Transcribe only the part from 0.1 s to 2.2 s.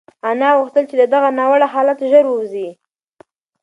انا غوښتل چې له دغه ناوړه حالته